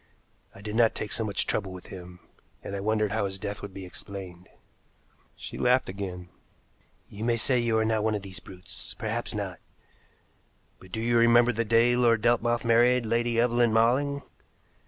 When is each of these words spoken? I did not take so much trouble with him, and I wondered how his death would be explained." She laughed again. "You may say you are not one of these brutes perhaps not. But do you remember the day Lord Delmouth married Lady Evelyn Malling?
I 0.55 0.61
did 0.61 0.75
not 0.75 0.95
take 0.95 1.11
so 1.11 1.23
much 1.23 1.45
trouble 1.45 1.71
with 1.71 1.85
him, 1.85 2.21
and 2.63 2.75
I 2.75 2.79
wondered 2.79 3.11
how 3.11 3.25
his 3.25 3.37
death 3.37 3.61
would 3.61 3.71
be 3.71 3.85
explained." 3.85 4.49
She 5.35 5.59
laughed 5.59 5.89
again. 5.89 6.29
"You 7.07 7.23
may 7.23 7.37
say 7.37 7.59
you 7.59 7.77
are 7.77 7.85
not 7.85 8.03
one 8.03 8.15
of 8.15 8.23
these 8.23 8.39
brutes 8.39 8.95
perhaps 8.95 9.35
not. 9.35 9.59
But 10.79 10.91
do 10.91 10.99
you 10.99 11.19
remember 11.19 11.51
the 11.53 11.63
day 11.65 11.95
Lord 11.95 12.23
Delmouth 12.23 12.65
married 12.65 13.05
Lady 13.05 13.39
Evelyn 13.39 13.73
Malling? 13.73 14.23